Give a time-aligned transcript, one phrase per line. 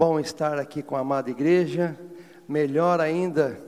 [0.00, 1.94] Bom estar aqui com a amada igreja,
[2.48, 3.60] melhor ainda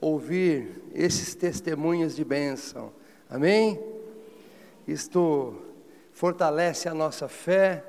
[0.00, 2.92] ouvir esses testemunhos de bênção.
[3.28, 3.82] Amém?
[4.86, 5.60] Isto
[6.12, 7.84] fortalece a nossa fé,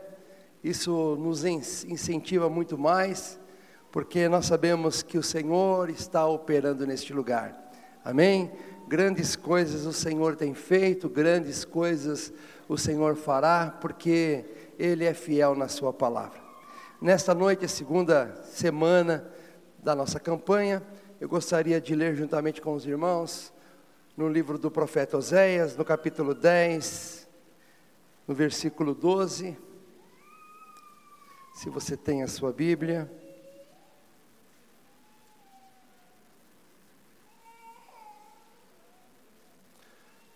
[0.63, 3.39] isso nos incentiva muito mais,
[3.91, 7.55] porque nós sabemos que o Senhor está operando neste lugar.
[8.03, 8.51] Amém?
[8.87, 12.33] Grandes coisas o Senhor tem feito, grandes coisas
[12.67, 14.45] o Senhor fará, porque
[14.79, 16.42] Ele é fiel na Sua palavra.
[17.03, 19.29] Nesta noite, a segunda semana
[19.77, 20.81] da nossa campanha,
[21.19, 23.51] eu gostaria de ler juntamente com os irmãos
[24.15, 27.27] no livro do profeta Oséias, no capítulo 10,
[28.25, 29.57] no versículo 12.
[31.55, 33.11] Se você tem a sua Bíblia.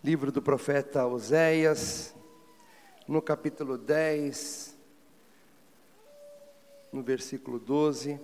[0.04, 2.14] Livro do profeta Oséias,
[3.08, 4.76] no capítulo 10,
[6.92, 8.18] no versículo 12.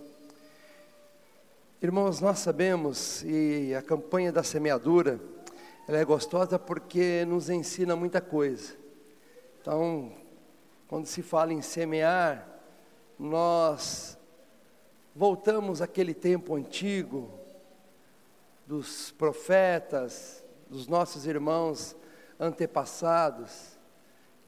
[1.82, 5.20] Irmãos, nós sabemos, e a campanha da semeadura,
[5.87, 8.74] ela é gostosa porque nos ensina muita coisa.
[9.60, 10.12] Então,
[10.88, 12.48] quando se fala em semear,
[13.18, 14.18] nós
[15.15, 17.30] voltamos àquele tempo antigo,
[18.66, 21.95] dos profetas, dos nossos irmãos
[22.40, 23.79] antepassados,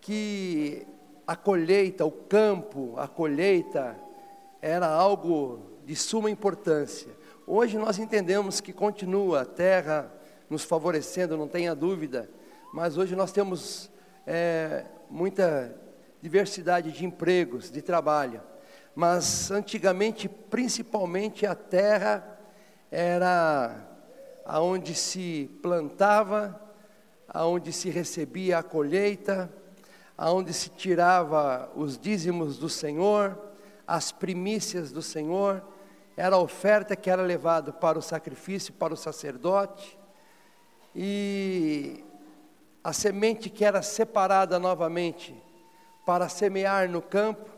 [0.01, 0.87] que
[1.27, 4.06] a colheita, o campo, a colheita,
[4.61, 7.13] era algo de suma importância.
[7.47, 10.13] Hoje nós entendemos que continua a terra
[10.51, 12.29] nos favorecendo, não tenha dúvida,
[12.73, 13.91] mas hoje nós temos
[14.27, 15.75] é, muita
[16.21, 18.41] diversidade de empregos, de trabalho.
[18.95, 22.39] Mas antigamente, principalmente, a terra
[22.91, 23.77] era
[24.45, 26.61] aonde se plantava,
[27.29, 29.53] aonde se recebia a colheita,
[30.17, 33.39] aonde se tirava os dízimos do Senhor,
[33.87, 35.63] as primícias do Senhor,
[36.17, 39.99] era a oferta que era levada para o sacrifício, para o sacerdote,
[40.95, 42.03] e
[42.83, 45.35] a semente que era separada novamente
[46.07, 47.51] para semear no campo,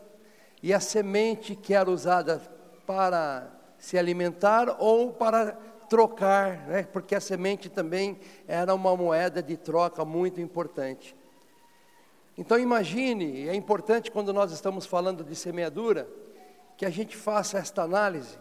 [0.62, 2.42] e a semente que era usada
[2.86, 3.46] para
[3.78, 5.52] se alimentar ou para
[5.88, 6.82] trocar, né?
[6.82, 11.16] porque a semente também era uma moeda de troca muito importante.
[12.36, 16.08] Então imagine, é importante quando nós estamos falando de semeadura,
[16.78, 18.38] que a gente faça esta análise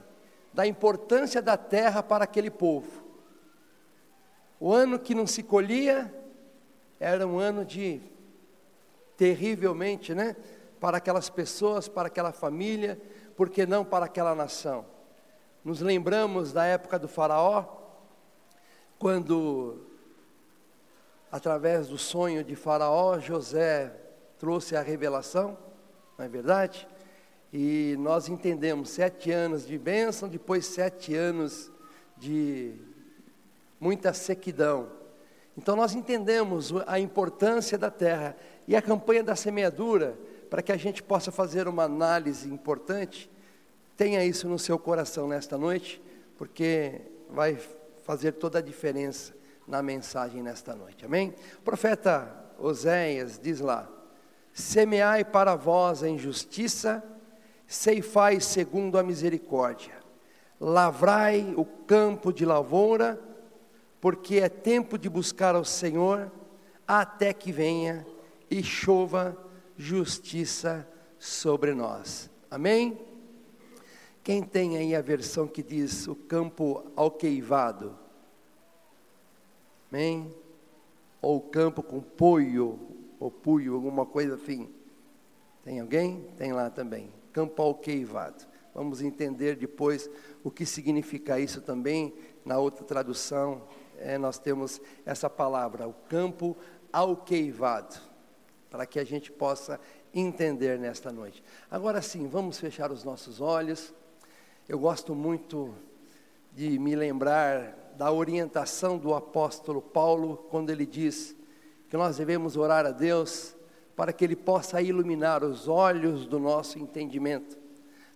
[0.53, 3.03] da importância da terra para aquele povo.
[4.59, 6.13] O ano que não se colhia
[6.99, 7.99] era um ano de
[9.17, 10.35] terrivelmente, né?
[10.79, 13.01] Para aquelas pessoas, para aquela família,
[13.35, 14.85] porque não para aquela nação.
[15.63, 17.65] Nos lembramos da época do Faraó,
[18.99, 19.83] quando
[21.31, 23.91] através do sonho de Faraó, José
[24.37, 25.57] trouxe a revelação,
[26.15, 26.87] não é verdade?
[27.51, 31.71] E nós entendemos sete anos de bênção, depois sete anos
[32.17, 32.73] de
[33.79, 34.89] muita sequidão.
[35.57, 38.35] Então nós entendemos a importância da terra
[38.67, 40.17] e a campanha da semeadura,
[40.49, 43.29] para que a gente possa fazer uma análise importante,
[43.95, 46.01] tenha isso no seu coração nesta noite,
[46.37, 47.57] porque vai
[48.03, 49.33] fazer toda a diferença
[49.67, 51.05] na mensagem nesta noite.
[51.05, 51.33] Amém?
[51.57, 53.89] O profeta Oséias diz lá:
[54.53, 57.03] Semeai para vós a injustiça,
[57.67, 59.95] ceifai segundo a misericórdia,
[60.59, 63.21] lavrai o campo de lavoura,
[63.99, 66.31] porque é tempo de buscar ao Senhor,
[66.87, 68.07] até que venha
[68.49, 69.37] e chova
[69.75, 70.87] justiça
[71.19, 72.29] sobre nós.
[72.49, 72.97] Amém?
[74.23, 77.97] Quem tem aí a versão que diz o campo alqueivado?
[79.91, 80.33] Amém?
[81.21, 82.79] Ou campo com poio,
[83.19, 84.69] ou puio, alguma coisa assim.
[85.63, 86.25] Tem alguém?
[86.37, 87.16] Tem lá também.
[87.37, 88.47] Campo alqueivado.
[88.73, 90.09] Vamos entender depois
[90.43, 92.11] o que significa isso também.
[92.43, 93.61] Na outra tradução,
[93.99, 96.57] é, nós temos essa palavra, o campo
[96.91, 97.95] alqueivado,
[98.71, 99.79] para que a gente possa
[100.11, 101.43] entender nesta noite.
[101.69, 103.93] Agora sim, vamos fechar os nossos olhos.
[104.67, 105.75] Eu gosto muito
[106.51, 111.35] de me lembrar da orientação do apóstolo Paulo, quando ele diz
[111.87, 113.55] que nós devemos orar a Deus
[113.97, 117.57] para que Ele possa iluminar os olhos do nosso entendimento,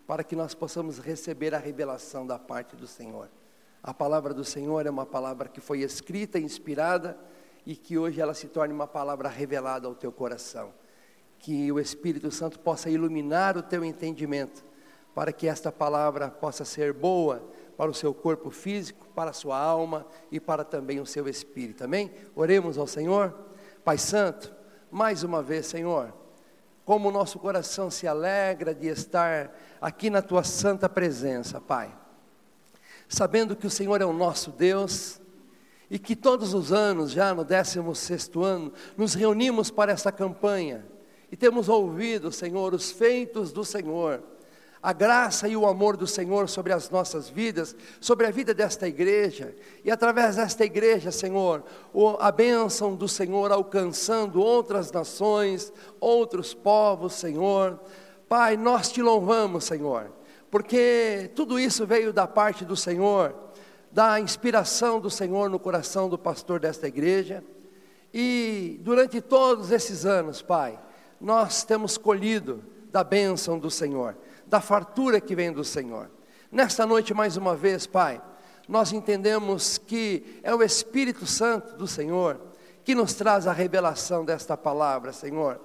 [0.05, 3.29] para que nós possamos receber a revelação da parte do Senhor.
[3.81, 7.17] A palavra do Senhor é uma palavra que foi escrita, inspirada,
[7.65, 10.71] e que hoje ela se torne uma palavra revelada ao teu coração.
[11.39, 14.63] Que o Espírito Santo possa iluminar o teu entendimento,
[15.15, 17.43] para que esta palavra possa ser boa
[17.75, 21.83] para o seu corpo físico, para a sua alma e para também o seu espírito.
[21.83, 22.11] Amém?
[22.35, 23.33] Oremos ao Senhor.
[23.83, 24.60] Pai Santo,
[24.91, 26.13] mais uma vez, Senhor,
[26.83, 31.95] como o nosso coração se alegra de estar aqui na tua santa presença, Pai.
[33.07, 35.21] Sabendo que o Senhor é o nosso Deus
[35.89, 40.85] e que todos os anos, já no 16 ano, nos reunimos para essa campanha
[41.31, 44.21] e temos ouvido, Senhor, os feitos do Senhor
[44.81, 48.87] a graça e o amor do Senhor sobre as nossas vidas, sobre a vida desta
[48.87, 49.55] igreja,
[49.85, 51.63] e através desta igreja, Senhor,
[52.19, 57.79] a bênção do Senhor alcançando outras nações, outros povos, Senhor.
[58.27, 60.11] Pai, nós te louvamos, Senhor,
[60.49, 63.35] porque tudo isso veio da parte do Senhor,
[63.91, 67.43] da inspiração do Senhor no coração do pastor desta igreja,
[68.11, 70.79] e durante todos esses anos, Pai,
[71.19, 74.17] nós temos colhido da bênção do Senhor
[74.51, 76.11] da fartura que vem do Senhor.
[76.51, 78.21] Nesta noite, mais uma vez, Pai,
[78.67, 82.37] nós entendemos que é o Espírito Santo do Senhor
[82.83, 85.57] que nos traz a revelação desta palavra, Senhor.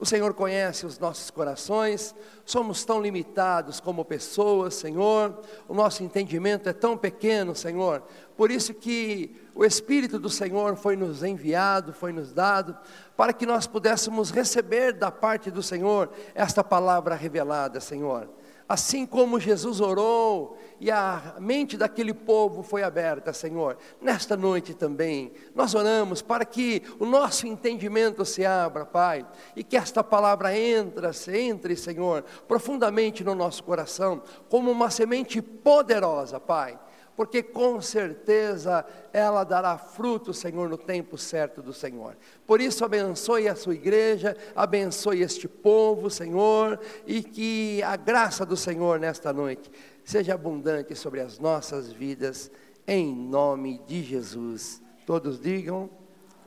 [0.00, 2.14] O Senhor conhece os nossos corações,
[2.44, 5.36] somos tão limitados como pessoas, Senhor,
[5.66, 8.04] o nosso entendimento é tão pequeno, Senhor,
[8.36, 12.78] por isso que o Espírito do Senhor foi nos enviado, foi nos dado,
[13.16, 18.37] para que nós pudéssemos receber da parte do Senhor esta palavra revelada, Senhor.
[18.68, 25.32] Assim como Jesus orou e a mente daquele povo foi aberta, Senhor, nesta noite também,
[25.54, 29.26] nós oramos para que o nosso entendimento se abra, Pai,
[29.56, 31.06] e que esta palavra entre,
[31.40, 36.78] entre, Senhor, profundamente no nosso coração, como uma semente poderosa, Pai
[37.18, 42.16] porque com certeza ela dará fruto, Senhor, no tempo certo do Senhor.
[42.46, 48.56] Por isso, abençoe a sua igreja, abençoe este povo, Senhor, e que a graça do
[48.56, 49.68] Senhor nesta noite
[50.04, 52.52] seja abundante sobre as nossas vidas,
[52.86, 54.80] em nome de Jesus.
[55.04, 55.90] Todos digam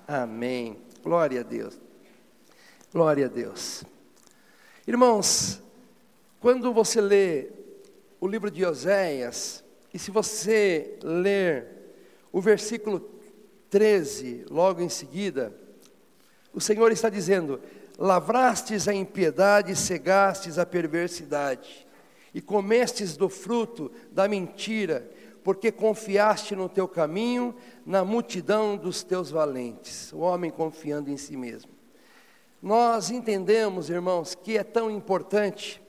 [0.08, 0.80] amém.
[1.04, 1.78] Glória a Deus.
[2.94, 3.84] Glória a Deus.
[4.88, 5.62] Irmãos,
[6.40, 7.50] quando você lê
[8.22, 9.62] o livro de Oséias,
[9.94, 11.68] e se você ler
[12.32, 13.10] o versículo
[13.70, 15.54] 13, logo em seguida,
[16.54, 17.60] o Senhor está dizendo:
[17.98, 21.88] Lavrastes a impiedade, cegastes a perversidade,
[22.34, 25.10] e comestes do fruto da mentira,
[25.44, 27.56] porque confiaste no teu caminho,
[27.86, 30.14] na multidão dos teus valentes.
[30.14, 31.72] O homem confiando em si mesmo.
[32.62, 35.82] Nós entendemos, irmãos, que é tão importante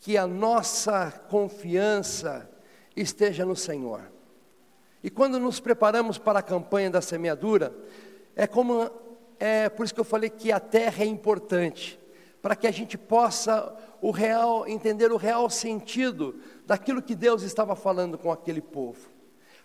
[0.00, 2.50] que a nossa confiança
[3.00, 4.02] esteja no Senhor.
[5.02, 7.74] E quando nos preparamos para a campanha da semeadura,
[8.34, 8.90] é como
[9.38, 11.98] é por isso que eu falei que a terra é importante,
[12.42, 16.36] para que a gente possa o real entender o real sentido
[16.66, 19.08] daquilo que Deus estava falando com aquele povo.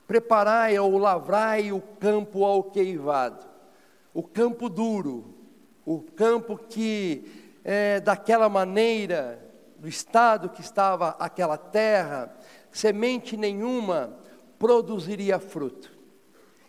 [0.06, 3.46] Preparai ou lavrai o campo alqueivado,
[4.14, 5.34] o campo duro,
[5.86, 9.40] o campo que é, daquela maneira,
[9.78, 12.34] do estado que estava aquela terra,
[12.74, 14.18] semente nenhuma
[14.58, 15.94] produziria fruto.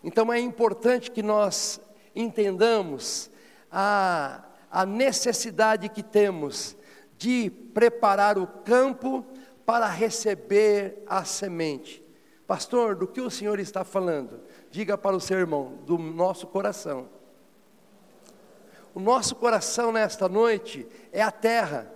[0.05, 1.81] Então é importante que nós
[2.15, 3.31] entendamos
[3.73, 6.77] a, a necessidade que temos
[7.17, 9.25] de preparar o campo
[9.65, 12.05] para receber a semente.
[12.47, 14.41] Pastor, do que o Senhor está falando?
[14.71, 17.09] Diga para o seu irmão, do nosso coração.
[18.95, 21.91] O nosso coração nesta noite é a terra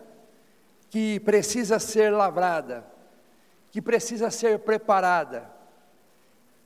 [0.88, 2.98] que precisa ser lavrada
[3.70, 5.51] que precisa ser preparada,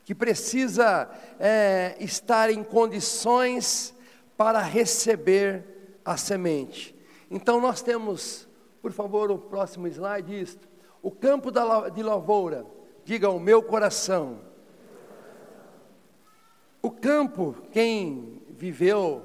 [0.04, 3.94] que precisa é, estar em condições
[4.36, 5.64] para receber
[6.04, 6.94] a semente.
[7.30, 8.48] Então nós temos,
[8.80, 10.68] por favor, o próximo slide, isto.
[11.02, 12.64] O campo de lavoura,
[13.04, 14.40] diga o meu coração.
[16.80, 19.22] O campo, quem viveu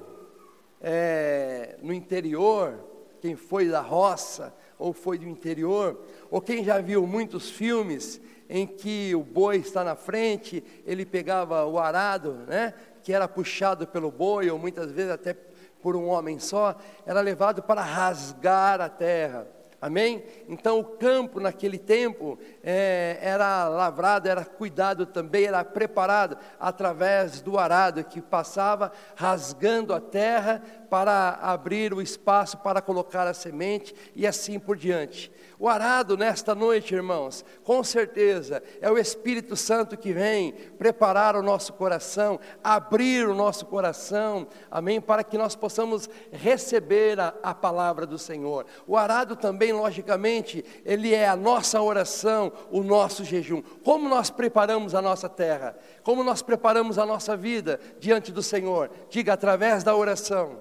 [0.80, 2.78] é, no interior,
[3.20, 8.66] quem foi da roça ou foi do interior, ou quem já viu muitos filmes em
[8.66, 14.10] que o boi está na frente, ele pegava o arado, né, que era puxado pelo
[14.10, 15.36] boi, ou muitas vezes até
[15.82, 19.46] por um homem só, era levado para rasgar a terra.
[19.80, 20.24] Amém?
[20.48, 27.56] Então o campo naquele tempo é, era lavrado, era cuidado também, era preparado através do
[27.56, 34.26] arado que passava rasgando a terra para abrir o espaço para colocar a semente e
[34.26, 35.30] assim por diante.
[35.60, 41.42] O arado nesta noite, irmãos, com certeza é o Espírito Santo que vem preparar o
[41.42, 48.06] nosso coração, abrir o nosso coração, amém, para que nós possamos receber a, a palavra
[48.06, 48.66] do Senhor.
[48.86, 53.62] O arado também, logicamente, ele é a nossa oração, o nosso jejum.
[53.84, 55.76] Como nós preparamos a nossa terra?
[56.02, 58.90] Como nós preparamos a nossa vida diante do Senhor?
[59.10, 60.60] Diga através da oração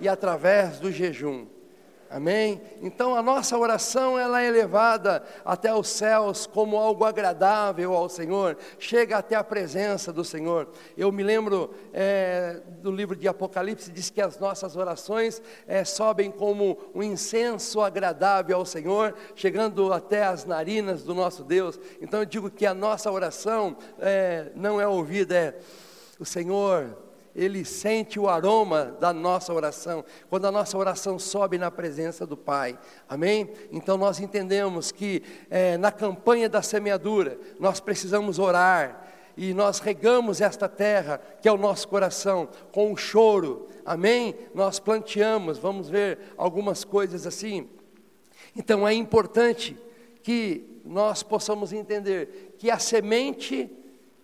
[0.00, 1.46] e através do jejum.
[2.10, 2.62] Amém?
[2.80, 8.56] Então a nossa oração ela é elevada até os céus como algo agradável ao Senhor,
[8.78, 10.68] chega até a presença do Senhor.
[10.96, 16.30] Eu me lembro é, do livro de Apocalipse, diz que as nossas orações é, sobem
[16.30, 21.78] como um incenso agradável ao Senhor, chegando até as narinas do nosso Deus.
[22.00, 25.54] Então eu digo que a nossa oração é, não é ouvida, é
[26.18, 31.70] o Senhor ele sente o aroma da nossa oração, quando a nossa oração sobe na
[31.70, 33.50] presença do Pai, amém?
[33.70, 39.06] Então nós entendemos que é, na campanha da semeadura, nós precisamos orar,
[39.36, 44.34] e nós regamos esta terra, que é o nosso coração, com um choro, amém?
[44.52, 47.68] Nós planteamos, vamos ver algumas coisas assim.
[48.56, 49.76] Então é importante
[50.24, 53.70] que nós possamos entender que a semente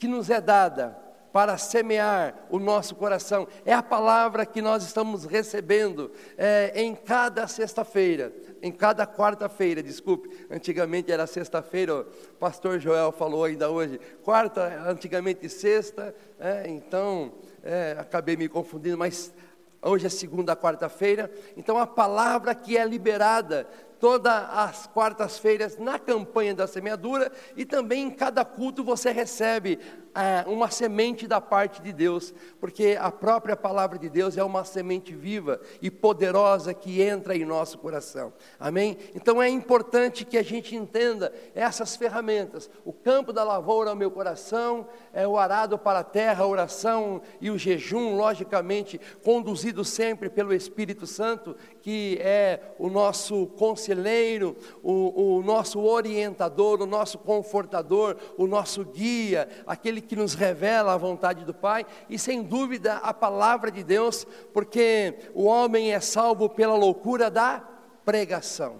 [0.01, 0.99] que nos é dada,
[1.35, 3.49] para semear o nosso coração.
[3.67, 10.31] É a palavra que nós estamos recebendo é, em cada sexta-feira, em cada quarta-feira, desculpe.
[10.49, 12.05] Antigamente era sexta-feira, o
[12.39, 13.99] pastor Joel falou ainda hoje.
[14.23, 17.33] Quarta, antigamente sexta, é, então
[17.65, 19.35] é, acabei me confundindo, mas
[19.83, 21.29] hoje é segunda, quarta-feira.
[21.57, 23.67] Então a palavra que é liberada
[24.05, 29.79] todas as quartas-feiras na campanha da semeadura e também em cada culto você recebe
[30.15, 34.63] é, uma semente da parte de Deus, porque a própria palavra de Deus é uma
[34.63, 38.33] semente viva e poderosa que entra em nosso coração.
[38.61, 38.97] Amém?
[39.15, 42.71] Então é importante que a gente entenda essas ferramentas.
[42.85, 46.47] O campo da lavoura é o meu coração, é o arado para a terra, a
[46.47, 54.57] oração e o jejum, logicamente, conduzido sempre pelo Espírito Santo, que é o nosso conselheiro,
[54.83, 60.97] o, o nosso orientador, o nosso confortador, o nosso guia, aquele que nos revela a
[60.97, 66.49] vontade do Pai e, sem dúvida, a palavra de Deus, porque o homem é salvo
[66.49, 67.63] pela loucura da
[68.03, 68.77] pregação.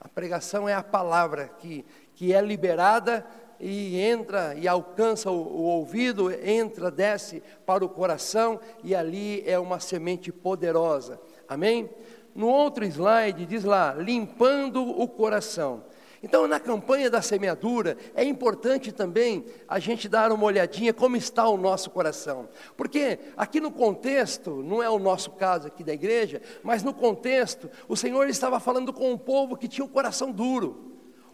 [0.00, 3.26] A pregação é a palavra que, que é liberada
[3.58, 9.58] e entra e alcança o, o, ouvido, entra, desce para o coração e ali é
[9.58, 11.20] uma semente poderosa.
[11.48, 11.90] Amém?
[12.38, 15.82] No outro slide diz lá, limpando o coração.
[16.22, 21.48] Então, na campanha da semeadura, é importante também a gente dar uma olhadinha como está
[21.48, 22.48] o nosso coração.
[22.76, 27.68] Porque aqui no contexto, não é o nosso caso aqui da igreja, mas no contexto,
[27.88, 30.87] o Senhor estava falando com um povo que tinha o coração duro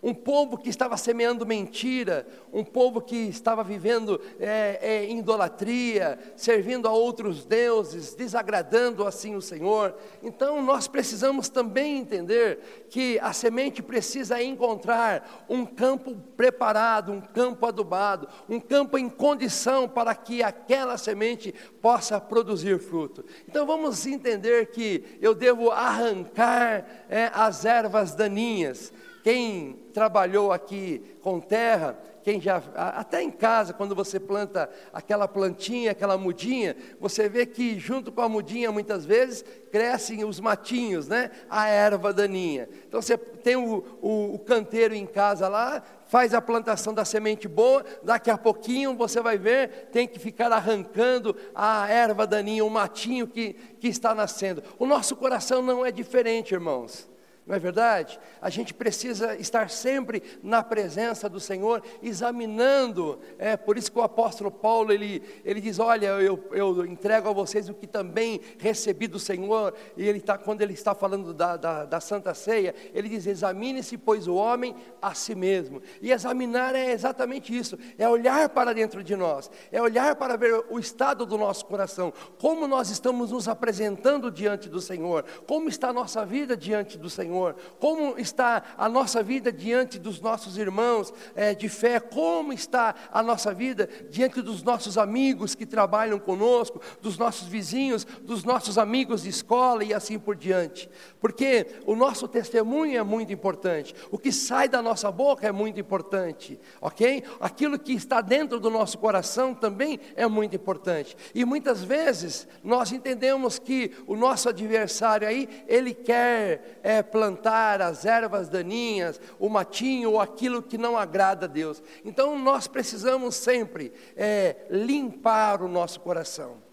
[0.04, 6.86] um povo que estava semeando mentira, um povo que estava vivendo é, é, idolatria, servindo
[6.86, 9.96] a outros deuses, desagradando assim o Senhor.
[10.22, 17.64] Então nós precisamos também entender que a semente precisa encontrar um campo preparado, um campo
[17.64, 23.24] adubado, um campo em condição para que aquela semente possa produzir fruto.
[23.48, 28.92] Então vamos entender que eu devo arrancar é, as ervas daninhas
[29.24, 35.92] quem trabalhou aqui com terra, quem já até em casa, quando você planta aquela plantinha,
[35.92, 41.30] aquela mudinha, você vê que junto com a mudinha muitas vezes crescem os matinhos, né?
[41.48, 42.68] A erva daninha.
[42.86, 47.48] Então você tem o, o, o canteiro em casa lá, faz a plantação da semente
[47.48, 52.68] boa, daqui a pouquinho você vai ver, tem que ficar arrancando a erva daninha, o
[52.68, 54.62] matinho que, que está nascendo.
[54.78, 57.13] O nosso coração não é diferente, irmãos.
[57.46, 58.18] Não é verdade?
[58.40, 63.20] A gente precisa estar sempre na presença do Senhor, examinando.
[63.38, 67.34] É por isso que o apóstolo Paulo ele, ele diz: Olha, eu, eu entrego a
[67.34, 69.74] vocês o que também recebi do Senhor.
[69.94, 73.98] E ele tá, quando ele está falando da, da, da Santa Ceia, ele diz: Examine-se,
[73.98, 75.82] pois, o homem a si mesmo.
[76.00, 80.64] E examinar é exatamente isso: é olhar para dentro de nós, é olhar para ver
[80.70, 82.10] o estado do nosso coração,
[82.40, 87.10] como nós estamos nos apresentando diante do Senhor, como está a nossa vida diante do
[87.10, 87.33] Senhor.
[87.34, 92.94] Senhor, como está a nossa vida diante dos nossos irmãos é, de fé, como está
[93.12, 98.78] a nossa vida diante dos nossos amigos que trabalham conosco, dos nossos vizinhos, dos nossos
[98.78, 100.88] amigos de escola e assim por diante,
[101.24, 105.80] porque o nosso testemunho é muito importante, o que sai da nossa boca é muito
[105.80, 107.24] importante, ok?
[107.40, 112.92] Aquilo que está dentro do nosso coração também é muito importante, e muitas vezes nós
[112.92, 120.10] entendemos que o nosso adversário aí, ele quer é, plantar as ervas daninhas, o matinho
[120.10, 121.82] ou aquilo que não agrada a Deus.
[122.04, 126.63] Então nós precisamos sempre é, limpar o nosso coração,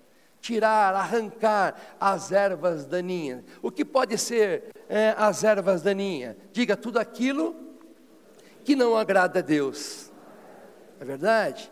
[0.41, 3.43] tirar, arrancar as ervas daninhas.
[3.61, 6.35] O que pode ser é, as ervas daninhas?
[6.51, 7.55] Diga tudo aquilo
[8.65, 10.11] que não agrada a Deus.
[10.99, 11.71] É verdade?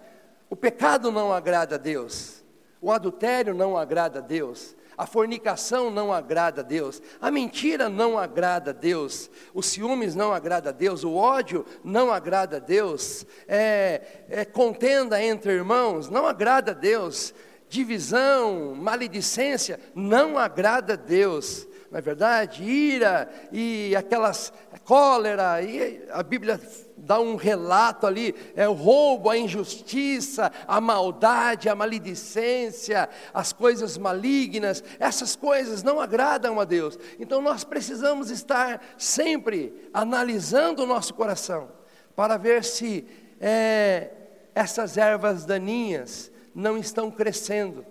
[0.49, 2.43] O pecado não agrada a Deus.
[2.79, 4.75] O adultério não agrada a Deus.
[4.97, 10.33] A fornicação não agrada a Deus, a mentira não agrada a Deus, os ciúmes não
[10.33, 16.27] agrada a Deus, o ódio não agrada a Deus, é, é contenda entre irmãos não
[16.27, 17.33] agrada a Deus,
[17.69, 22.63] divisão, maledicência não agrada a Deus não é verdade?
[22.63, 24.53] Ira e aquelas
[24.85, 26.59] cólera, e a Bíblia
[26.97, 33.97] dá um relato ali, é o roubo, a injustiça, a maldade, a maledicência, as coisas
[33.97, 36.97] malignas, essas coisas não agradam a Deus.
[37.19, 41.71] Então nós precisamos estar sempre analisando o nosso coração,
[42.15, 43.07] para ver se
[43.39, 44.11] é,
[44.53, 47.85] essas ervas daninhas não estão crescendo,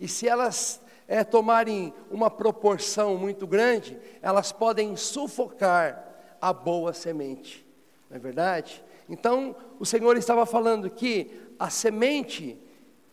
[0.00, 6.04] e se elas é, tomarem uma proporção muito grande, elas podem sufocar
[6.40, 7.64] a boa semente,
[8.10, 8.84] não é verdade?
[9.08, 12.58] Então, o Senhor estava falando que a semente,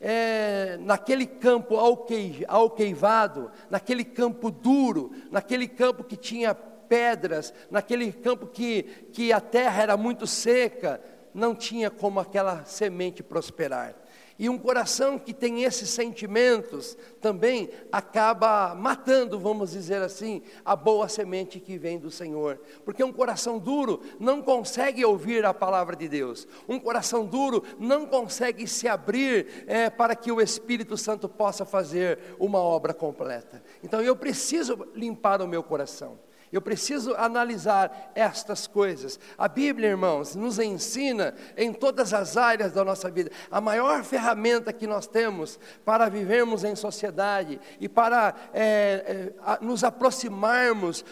[0.02, 1.76] é, naquele campo
[2.48, 8.84] alqueivado, naquele campo duro, naquele campo que tinha pedras, naquele campo que,
[9.14, 11.00] que a terra era muito seca,
[11.34, 13.96] não tinha como aquela semente prosperar.
[14.38, 21.08] E um coração que tem esses sentimentos também acaba matando, vamos dizer assim, a boa
[21.08, 22.60] semente que vem do Senhor.
[22.84, 26.46] Porque um coração duro não consegue ouvir a palavra de Deus.
[26.68, 32.20] Um coração duro não consegue se abrir é, para que o Espírito Santo possa fazer
[32.38, 33.64] uma obra completa.
[33.82, 36.25] Então eu preciso limpar o meu coração.
[36.52, 39.20] Eu preciso analisar estas coisas.
[39.38, 43.32] A Bíblia, irmãos, nos ensina em todas as áreas da nossa vida.
[43.52, 49.84] A maior ferramenta que nós temos para vivermos em sociedade e para é, é, nos
[49.84, 51.04] aproximarmos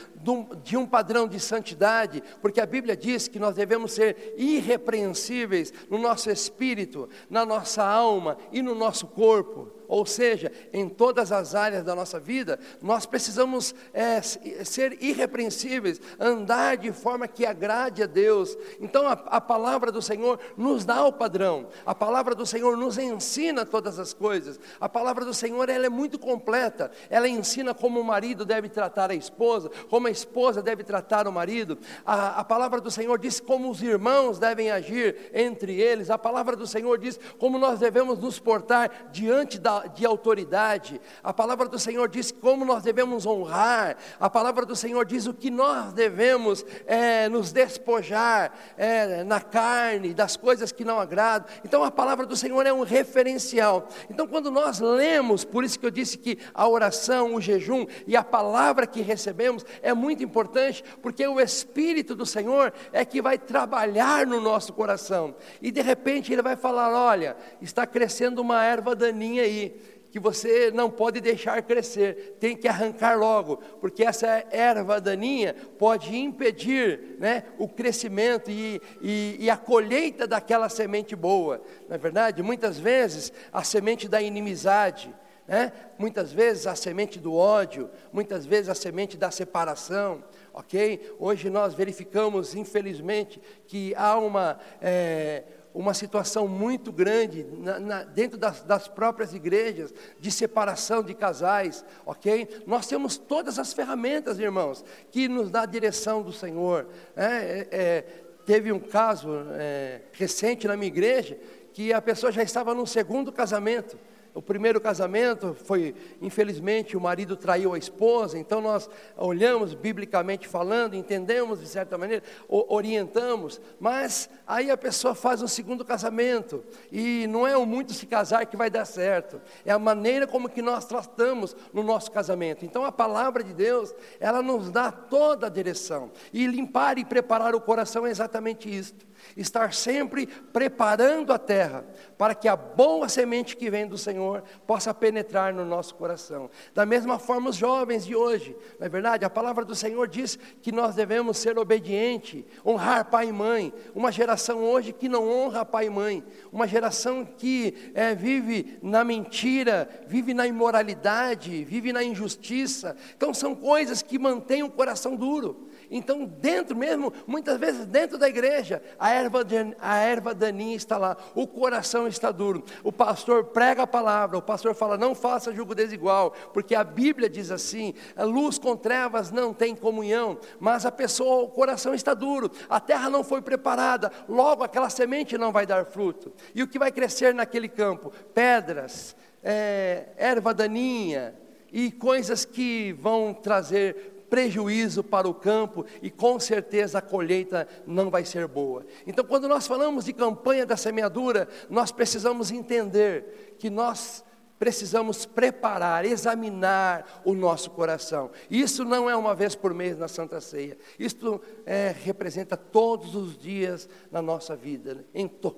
[0.64, 5.98] de um padrão de santidade, porque a Bíblia diz que nós devemos ser irrepreensíveis no
[5.98, 11.84] nosso espírito, na nossa alma e no nosso corpo ou seja, em todas as áreas
[11.84, 18.58] da nossa vida, nós precisamos é, ser irrepreensíveis, andar de forma que agrade a Deus.
[18.80, 22.98] Então, a, a palavra do Senhor nos dá o padrão, a palavra do Senhor nos
[22.98, 24.60] ensina todas as coisas.
[24.80, 29.12] A palavra do Senhor ela é muito completa, ela ensina como o marido deve tratar
[29.12, 31.78] a esposa, como a esposa deve tratar o marido.
[32.06, 36.10] A, a palavra do Senhor diz como os irmãos devem agir entre eles.
[36.10, 41.02] A palavra do Senhor diz como nós devemos nos portar diante da, de autoridade.
[41.22, 43.98] A palavra do Senhor diz como nós devemos honrar.
[44.20, 50.14] A palavra do Senhor diz o que nós devemos é, nos despojar é, na carne,
[50.14, 51.48] das coisas que não agradam.
[51.66, 53.88] Então a palavra do Senhor é um referencial.
[54.10, 58.16] Então quando nós lemos, por isso que eu disse que a oração, o jejum e
[58.16, 64.26] a palavra que recebemos é importante, porque o Espírito do Senhor é que vai trabalhar
[64.28, 65.36] no nosso coração.
[65.62, 69.80] E de repente ele vai falar: olha, está crescendo uma erva daninha aí
[70.14, 76.16] que você não pode deixar crescer, tem que arrancar logo, porque essa erva daninha pode
[76.16, 81.64] impedir né, o crescimento e, e, e, a colheita daquela semente boa.
[81.90, 82.44] É verdade?
[82.44, 85.12] Muitas vezes a semente da inimizade,
[85.48, 85.72] né?
[85.98, 90.24] muitas vezes a semente do ódio, muitas vezes a semente da separação.
[90.54, 91.16] Ok?
[91.20, 94.60] Hoje nós verificamos, infelizmente, que há uma.
[94.82, 101.16] É, uma situação muito grande na, na, dentro das, das, próprias igrejas de separação de
[101.16, 102.62] casais, ok?
[102.68, 106.88] Nós temos todas as ferramentas, irmãos, que nos dá a direção do Senhor.
[107.16, 108.02] É, é, é,
[108.46, 111.40] teve um caso é, recente na minha igreja
[111.74, 113.98] que a pessoa já estava no segundo casamento
[114.34, 120.96] o primeiro casamento foi, infelizmente, o marido traiu a esposa, então nós olhamos biblicamente falando,
[120.96, 127.48] entendemos de certa maneira, orientamos, mas aí a pessoa faz um segundo casamento, e não
[127.48, 130.86] é o muito se casar que vai dar certo, é a maneira como que nós
[130.86, 132.66] tratamos no nosso casamento.
[132.66, 137.54] Então a palavra de Deus, ela nos dá toda a direção, e limpar e preparar
[137.54, 141.86] o coração é exatamente isto estar sempre preparando a terra
[142.18, 146.50] para que a boa semente que vem do Senhor possa penetrar no nosso coração.
[146.74, 149.26] Da mesma forma, os jovens de hoje, não é verdade?
[149.26, 153.74] A palavra do Senhor diz que nós devemos ser obedientes, honrar pai e mãe.
[153.94, 159.04] Uma geração hoje que não honra pai e mãe, uma geração que é, vive na
[159.04, 162.96] mentira, vive na imoralidade, vive na injustiça.
[163.16, 165.70] Então, são coisas que mantêm o coração duro.
[165.96, 169.46] Então, dentro mesmo, muitas vezes dentro da igreja, a erva,
[169.80, 172.64] a erva daninha está lá, o coração está duro.
[172.84, 177.30] O pastor prega a palavra, o pastor fala: não faça julgo desigual, porque a Bíblia
[177.30, 182.50] diz assim: luz com trevas não tem comunhão, mas a pessoa, o coração está duro,
[182.68, 186.34] a terra não foi preparada, logo aquela semente não vai dar fruto.
[186.56, 188.12] E o que vai crescer naquele campo?
[188.34, 191.36] Pedras, é, erva daninha,
[191.74, 198.10] e coisas que vão trazer prejuízo para o campo e com certeza a colheita não
[198.10, 198.84] vai ser boa.
[199.06, 204.26] Então, quando nós falamos de campanha da semeadura, nós precisamos entender que nós
[204.58, 208.32] precisamos preparar, examinar o nosso coração.
[208.50, 210.80] Isso não é uma vez por mês na Santa Ceia.
[210.98, 215.04] Isso é, representa todos os dias na nossa vida, né?
[215.14, 215.56] em, to,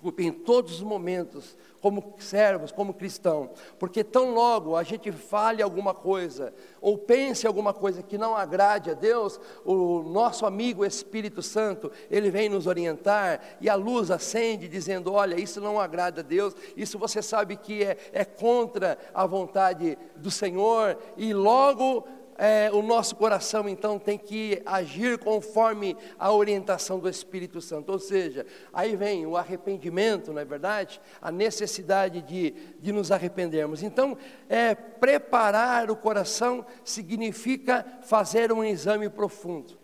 [0.00, 5.62] desculpe, em todos os momentos como servos, como cristão, porque tão logo a gente fale
[5.62, 11.42] alguma coisa, ou pense alguma coisa que não agrade a Deus, o nosso amigo Espírito
[11.42, 16.24] Santo, ele vem nos orientar, e a luz acende, dizendo: olha, isso não agrada a
[16.24, 22.06] Deus, isso você sabe que é, é contra a vontade do Senhor, e logo
[22.42, 27.92] é, o nosso coração então tem que agir conforme a orientação do Espírito Santo.
[27.92, 31.02] Ou seja, aí vem o arrependimento, não é verdade?
[31.20, 33.82] A necessidade de, de nos arrependermos.
[33.82, 34.16] Então,
[34.48, 39.78] é, preparar o coração significa fazer um exame profundo.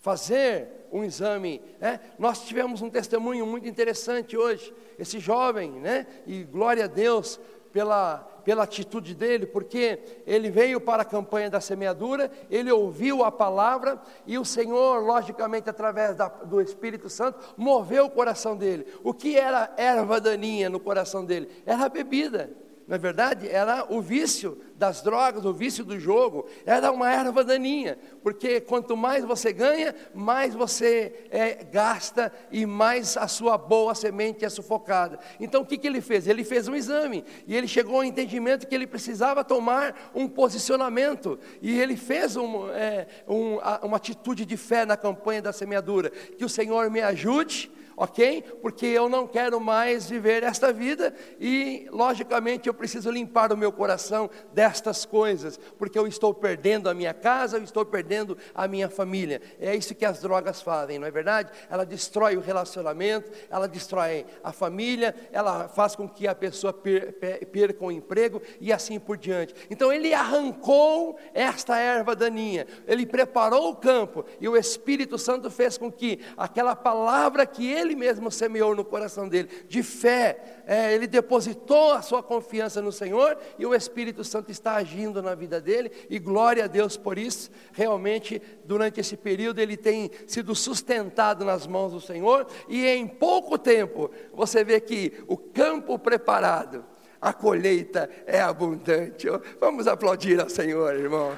[0.00, 1.62] Fazer um exame.
[1.78, 2.00] Né?
[2.18, 4.74] Nós tivemos um testemunho muito interessante hoje.
[4.98, 6.08] Esse jovem, né?
[6.26, 7.38] e glória a Deus
[7.72, 13.30] pela pela atitude dele, porque ele veio para a campanha da semeadura, ele ouviu a
[13.30, 18.86] palavra e o Senhor, logicamente, através da, do Espírito Santo, moveu o coração dele.
[19.04, 21.48] O que era erva daninha no coração dele?
[21.66, 22.50] Era a bebida
[22.90, 27.96] na verdade, era o vício das drogas, o vício do jogo, era uma erva daninha,
[28.20, 34.44] porque quanto mais você ganha, mais você é, gasta e mais a sua boa semente
[34.44, 35.20] é sufocada.
[35.38, 36.26] Então o que, que ele fez?
[36.26, 41.38] Ele fez um exame e ele chegou ao entendimento que ele precisava tomar um posicionamento
[41.62, 46.44] e ele fez um, é, um, uma atitude de fé na campanha da semeadura, que
[46.44, 47.70] o Senhor me ajude
[48.00, 48.42] ok?
[48.62, 53.70] Porque eu não quero mais viver esta vida e, logicamente, eu preciso limpar o meu
[53.70, 58.88] coração destas coisas, porque eu estou perdendo a minha casa, eu estou perdendo a minha
[58.88, 59.42] família.
[59.60, 61.50] É isso que as drogas fazem, não é verdade?
[61.68, 67.84] Ela destrói o relacionamento, ela destrói a família, ela faz com que a pessoa perca
[67.84, 69.54] o emprego e assim por diante.
[69.68, 75.76] Então, ele arrancou esta erva daninha, ele preparou o campo e o Espírito Santo fez
[75.76, 80.62] com que aquela palavra que ele ele mesmo semeou no coração dele, de fé.
[80.66, 85.34] É, ele depositou a sua confiança no Senhor e o Espírito Santo está agindo na
[85.34, 87.50] vida dele, e glória a Deus por isso.
[87.72, 93.58] Realmente, durante esse período, ele tem sido sustentado nas mãos do Senhor, e em pouco
[93.58, 96.84] tempo, você vê que o campo preparado,
[97.20, 99.26] a colheita é abundante.
[99.58, 101.36] Vamos aplaudir ao Senhor, irmãos.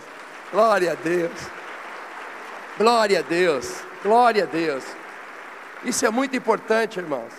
[0.52, 1.32] Glória a Deus.
[2.78, 3.82] Glória a Deus.
[4.02, 5.01] Glória a Deus.
[5.84, 7.32] Isso é muito importante, irmãos.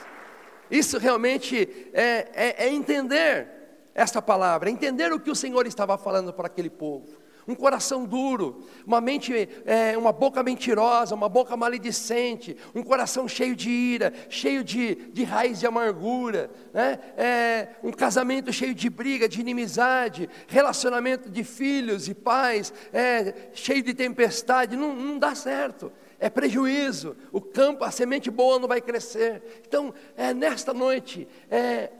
[0.70, 3.48] Isso realmente é, é, é entender
[3.96, 7.24] esta palavra, entender o que o Senhor estava falando para aquele povo.
[7.48, 13.54] Um coração duro, uma mente, é, uma boca mentirosa, uma boca maledicente, um coração cheio
[13.54, 17.00] de ira, cheio de, de raiz de amargura, né?
[17.18, 23.84] É, um casamento cheio de briga, de inimizade, relacionamento de filhos e pais, é, cheio
[23.84, 25.92] de tempestade, não, não dá certo
[26.24, 29.62] é prejuízo, o campo, a semente boa não vai crescer.
[29.68, 31.92] Então, é nesta noite, é,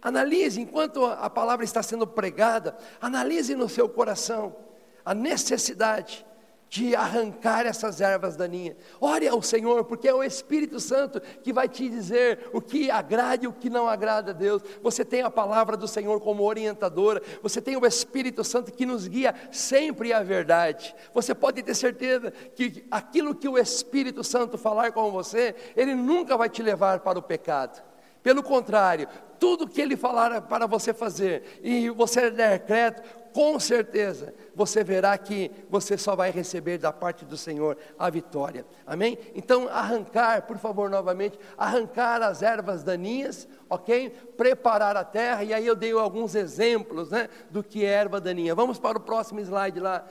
[0.00, 4.56] analise, enquanto a palavra está sendo pregada, analise no seu coração
[5.04, 6.24] a necessidade
[6.68, 8.76] de arrancar essas ervas daninhas.
[9.00, 13.44] Ore ao Senhor, porque é o Espírito Santo que vai te dizer o que agrada
[13.44, 14.62] e o que não agrada a Deus.
[14.82, 19.06] Você tem a palavra do Senhor como orientadora, você tem o Espírito Santo que nos
[19.06, 20.94] guia sempre à verdade.
[21.14, 26.36] Você pode ter certeza que aquilo que o Espírito Santo falar com você, ele nunca
[26.36, 27.82] vai te levar para o pecado.
[28.22, 29.06] Pelo contrário,
[29.38, 35.18] tudo que ele falar para você fazer e você der crédito, com certeza você verá
[35.18, 38.64] que você só vai receber da parte do Senhor a vitória.
[38.86, 39.18] Amém?
[39.34, 44.08] Então, arrancar, por favor, novamente, arrancar as ervas daninhas, ok?
[44.38, 48.54] Preparar a terra, e aí eu dei alguns exemplos né, do que é erva daninha.
[48.54, 50.06] Vamos para o próximo slide lá.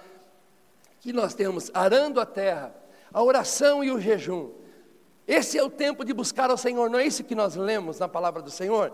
[1.00, 2.76] Que nós temos arando a terra,
[3.12, 4.52] a oração e o jejum.
[5.28, 8.08] Esse é o tempo de buscar ao Senhor, não é isso que nós lemos na
[8.08, 8.94] palavra do Senhor?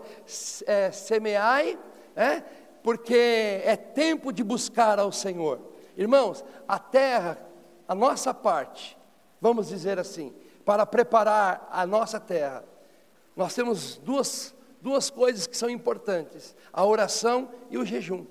[0.66, 1.78] É, semeai,
[2.16, 2.42] é,
[2.82, 5.60] porque é tempo de buscar ao Senhor.
[5.96, 7.38] Irmãos, a terra,
[7.86, 8.98] a nossa parte,
[9.40, 12.64] vamos dizer assim, para preparar a nossa terra,
[13.36, 18.26] nós temos duas, duas coisas que são importantes: a oração e o jejum.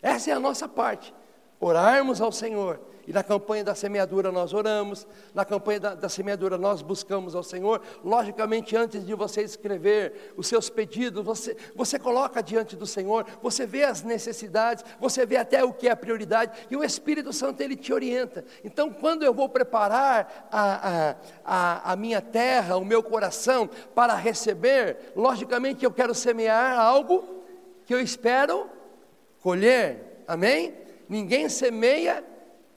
[0.00, 1.14] Essa é a nossa parte.
[1.60, 6.58] orarmos ao Senhor e na campanha da semeadura nós oramos, na campanha da, da, semeadura
[6.58, 7.80] nós buscamos ao Senhor.
[8.04, 13.64] Logicamente, antes de você escrever os seus pedidos, você, você coloca diante do Senhor, você
[13.64, 17.62] vê as necessidades, você vê até o que é a prioridade, e o Espírito Santo
[17.62, 18.44] ele te orienta.
[18.62, 21.16] Então, quando eu vou preparar a, a,
[21.46, 27.24] a, a minha terra, o meu coração para receber, logicamente eu quero semear algo
[27.86, 28.68] que eu espero
[29.40, 30.74] colher, amém?
[31.08, 32.22] Ninguém semeia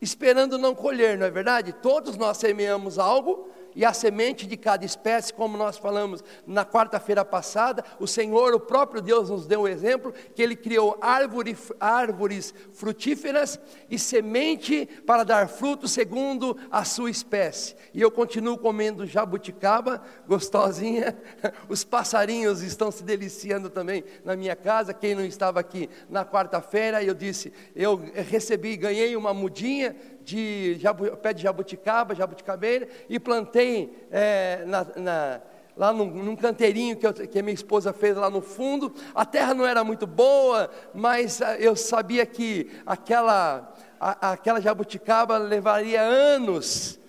[0.02, 1.72] esperando não colher, não é verdade?
[1.72, 7.24] Todos nós semeamos algo e a semente de cada espécie, como nós falamos na quarta-feira
[7.24, 11.58] passada, o Senhor, o próprio Deus, nos deu o um exemplo que Ele criou árvore,
[11.80, 17.76] árvores frutíferas e semente para dar fruto segundo a sua espécie.
[17.94, 21.18] E eu continuo comendo jabuticaba, gostosinha.
[21.68, 24.94] Os passarinhos estão se deliciando também na minha casa.
[24.94, 31.16] Quem não estava aqui na quarta-feira, eu disse, eu recebi, ganhei uma mudinha de jabu,
[31.18, 35.42] pé de jabuticaba, jabuticabeira, e plantei é, na, na,
[35.76, 38.94] lá num, num canteirinho que, eu, que a minha esposa fez lá no fundo.
[39.16, 45.38] A terra não era muito boa, mas ah, eu sabia que aquela, a, aquela jabuticaba
[45.38, 47.00] levaria anos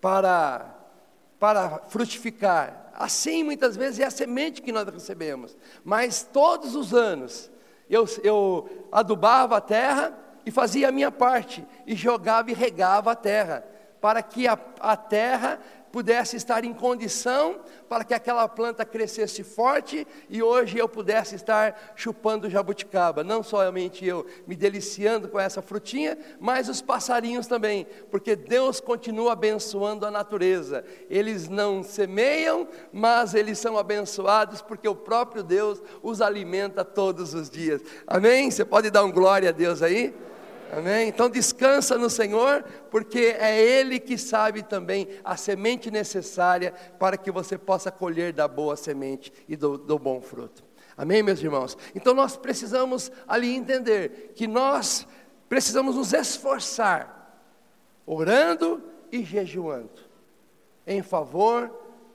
[0.00, 0.74] para,
[1.38, 2.90] para frutificar.
[2.94, 5.56] Assim, muitas vezes, é a semente que nós recebemos.
[5.84, 7.50] Mas todos os anos,
[7.90, 13.16] eu, eu adubava a terra, e fazia a minha parte, e jogava e regava a
[13.16, 13.64] terra,
[14.00, 15.58] para que a, a terra
[15.94, 21.92] pudesse estar em condição para que aquela planta crescesse forte e hoje eu pudesse estar
[21.94, 23.22] chupando jabuticaba.
[23.22, 29.34] Não somente eu me deliciando com essa frutinha, mas os passarinhos também, porque Deus continua
[29.34, 30.84] abençoando a natureza.
[31.08, 37.48] Eles não semeiam, mas eles são abençoados porque o próprio Deus os alimenta todos os
[37.48, 37.80] dias.
[38.04, 38.50] Amém?
[38.50, 40.12] Você pode dar um glória a Deus aí?
[40.76, 41.08] Amém?
[41.08, 47.30] Então descansa no Senhor, porque é Ele que sabe também a semente necessária para que
[47.30, 50.64] você possa colher da boa semente e do, do bom fruto.
[50.96, 51.78] Amém, meus irmãos?
[51.94, 55.06] Então nós precisamos ali entender que nós
[55.48, 57.38] precisamos nos esforçar,
[58.04, 58.82] orando
[59.12, 60.02] e jejuando,
[60.84, 61.70] em favor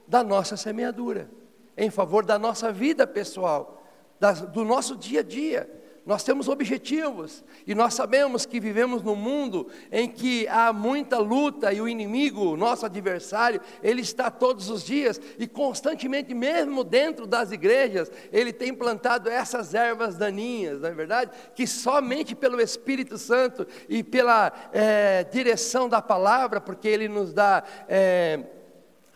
[0.06, 1.30] da nossa semeadura,
[1.78, 3.82] em favor da nossa vida pessoal,
[4.18, 9.14] da, do nosso dia a dia nós temos objetivos e nós sabemos que vivemos num
[9.14, 14.82] mundo em que há muita luta e o inimigo, nosso adversário, ele está todos os
[14.82, 20.92] dias e constantemente, mesmo dentro das igrejas, ele tem plantado essas ervas daninhas, não é
[20.92, 21.30] verdade?
[21.54, 27.62] Que somente pelo Espírito Santo e pela é, direção da palavra, porque ele nos dá.
[27.88, 28.40] É,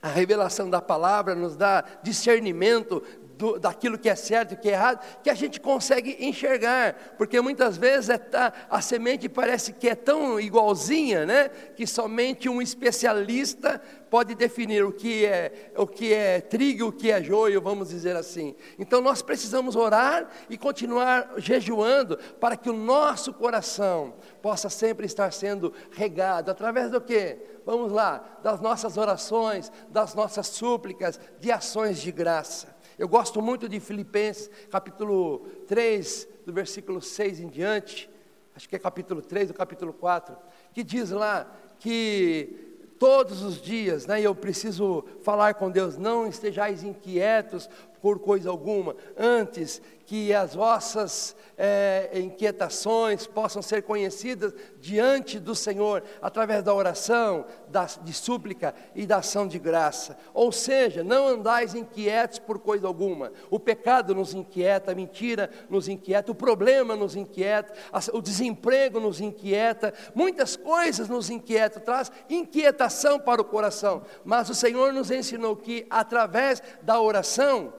[0.03, 3.03] a revelação da palavra nos dá discernimento
[3.37, 7.41] do, daquilo que é certo e que é errado, que a gente consegue enxergar, porque
[7.41, 8.21] muitas vezes é,
[8.71, 14.93] a semente parece que é tão igualzinha, né, que somente um especialista pode definir o
[14.93, 18.55] que é o que é trigo, o que é joio, vamos dizer assim.
[18.79, 25.33] Então nós precisamos orar e continuar jejuando para que o nosso coração possa sempre estar
[25.33, 27.39] sendo regado através do que?
[27.67, 32.74] Vamos lá, das nossas orações, das nossas súplicas, de ações de graça.
[32.97, 38.09] Eu gosto muito de Filipenses, capítulo 3, do versículo 6 em diante,
[38.55, 40.37] acho que é capítulo 3 do capítulo 4,
[40.73, 46.85] que diz lá que todos os dias, né, eu preciso falar com Deus, não estejais
[46.85, 47.69] inquietos
[48.01, 56.03] por coisa alguma, antes que as vossas é, inquietações possam ser conhecidas diante do Senhor,
[56.21, 60.17] através da oração, da, de súplica e da ação de graça.
[60.33, 63.33] Ou seja, não andais inquietos por coisa alguma.
[63.51, 67.73] O pecado nos inquieta, a mentira nos inquieta, o problema nos inquieta,
[68.13, 74.03] o desemprego nos inquieta, muitas coisas nos inquietam, traz inquietação para o coração.
[74.25, 77.73] Mas o Senhor nos ensinou que através da oração,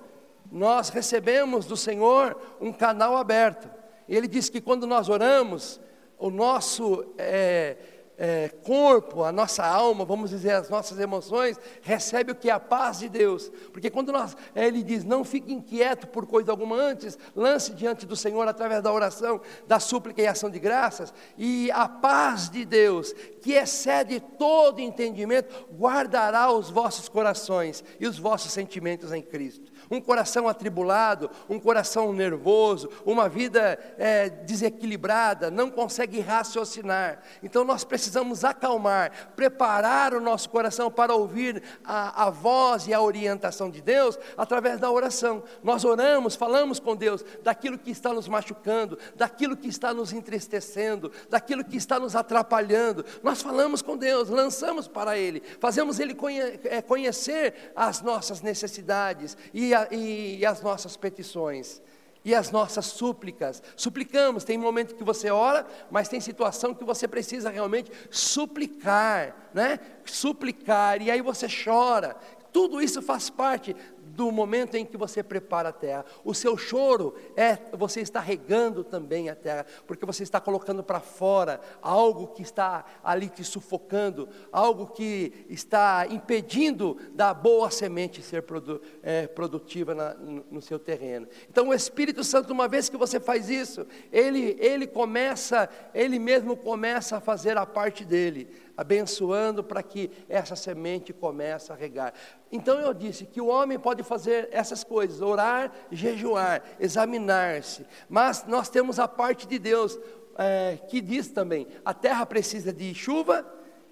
[0.52, 3.70] nós recebemos do Senhor um canal aberto.
[4.08, 5.80] Ele diz que quando nós oramos,
[6.18, 7.78] o nosso é,
[8.18, 12.60] é, corpo, a nossa alma, vamos dizer, as nossas emoções, recebe o que é a
[12.60, 13.52] paz de Deus.
[13.72, 18.16] Porque quando nós, ele diz, não fique inquieto por coisa alguma antes, lance diante do
[18.16, 23.14] Senhor através da oração, da súplica e ação de graças, e a paz de Deus,
[23.42, 30.02] que excede todo entendimento, guardará os vossos corações e os vossos sentimentos em Cristo um
[30.02, 37.20] coração atribulado, um coração nervoso, uma vida é, desequilibrada, não consegue raciocinar.
[37.44, 43.02] Então nós precisamos acalmar, preparar o nosso coração para ouvir a, a voz e a
[43.02, 45.44] orientação de Deus através da oração.
[45.64, 51.12] Nós oramos, falamos com Deus daquilo que está nos machucando, daquilo que está nos entristecendo,
[51.30, 53.06] daquilo que está nos atrapalhando.
[53.24, 56.16] Nós falamos com Deus, lançamos para Ele, fazemos Ele
[56.64, 61.82] é, conhecer as nossas necessidades e, a, e, e as nossas petições
[62.26, 63.62] e as nossas súplicas.
[63.76, 69.80] Suplicamos, tem momento que você ora, mas tem situação que você precisa realmente suplicar, né?
[70.04, 72.18] Suplicar, e aí você chora.
[72.52, 73.76] Tudo isso faz parte
[74.16, 76.06] do momento em que você prepara a terra.
[76.24, 81.02] O seu choro é você está regando também a terra, porque você está colocando para
[81.02, 88.44] fora algo que está ali te sufocando, algo que está impedindo da boa semente ser
[88.44, 91.28] produ é, produtiva na, no, no seu terreno.
[91.50, 96.56] Então o Espírito Santo, uma vez que você faz isso, ele, ele começa, ele mesmo
[96.56, 102.14] começa a fazer a parte dele abençoando para que essa semente comece a regar.
[102.52, 108.70] Então eu disse que o homem pode fazer essas coisas: orar, jejuar, examinar-se, mas nós
[108.70, 109.98] temos a parte de Deus
[110.38, 113.46] é, que diz também: a terra precisa de chuva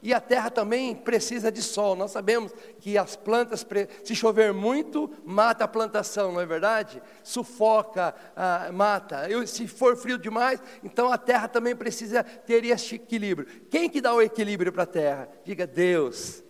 [0.04, 1.96] e a terra também precisa de sol.
[1.96, 3.66] Nós sabemos que as plantas,
[4.04, 7.02] se chover muito, mata a plantação, não é verdade?
[7.24, 9.30] Sufoca, ah, mata.
[9.30, 13.48] Eu, se for frio demais, então a terra também precisa ter esse equilíbrio.
[13.72, 15.30] Quem que dá o equilíbrio para a terra?
[15.46, 16.44] Diga Deus.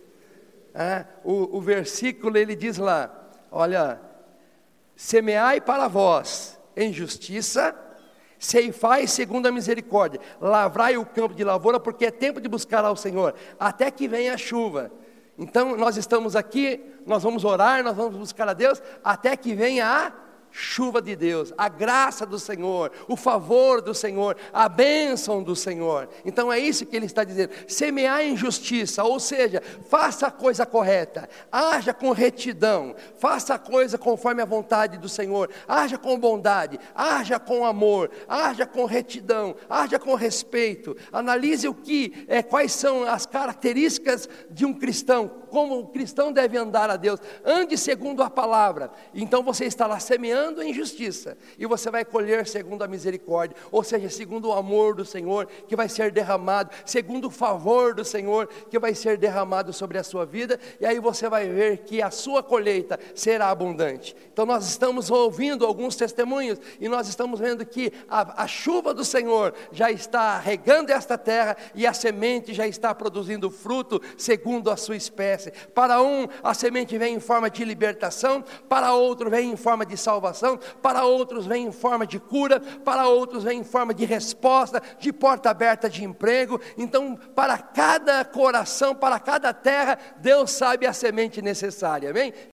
[0.74, 4.00] Ah, o, o versículo ele diz lá: olha,
[4.96, 7.72] semeai para vós em justiça
[8.44, 12.94] Ceifai segundo a misericórdia, lavrai o campo de lavoura, porque é tempo de buscar ao
[12.94, 14.92] Senhor, até que venha a chuva.
[15.38, 19.86] Então nós estamos aqui, nós vamos orar, nós vamos buscar a Deus, até que venha
[19.86, 20.10] a
[20.56, 26.08] chuva de Deus, a graça do Senhor, o favor do Senhor, a bênção do Senhor.
[26.24, 31.28] Então é isso que ele está dizendo: semear injustiça, ou seja, faça a coisa correta,
[31.50, 37.40] haja com retidão, faça a coisa conforme a vontade do Senhor, haja com bondade, haja
[37.40, 40.96] com amor, haja com retidão, haja com respeito.
[41.12, 46.56] Analise o que, é, quais são as características de um cristão, como o cristão deve
[46.56, 47.18] andar a Deus.
[47.44, 48.92] Ande segundo a palavra.
[49.12, 53.82] Então você estará semeando semeando em justiça, e você vai colher segundo a misericórdia, ou
[53.82, 58.48] seja, segundo o amor do Senhor que vai ser derramado, segundo o favor do Senhor
[58.70, 62.10] que vai ser derramado sobre a sua vida, e aí você vai ver que a
[62.10, 64.14] sua colheita será abundante.
[64.32, 69.04] Então nós estamos ouvindo alguns testemunhos e nós estamos vendo que a, a chuva do
[69.04, 74.76] Senhor já está regando esta terra e a semente já está produzindo fruto segundo a
[74.76, 75.52] sua espécie.
[75.74, 79.96] Para um, a semente vem em forma de libertação, para outro, vem em forma de
[79.96, 80.33] salvação
[80.82, 85.12] para outros vem em forma de cura, para outros vem em forma de resposta, de
[85.12, 86.60] porta aberta de emprego.
[86.76, 92.34] Então, para cada coração, para cada terra, Deus sabe a semente necessária, amém?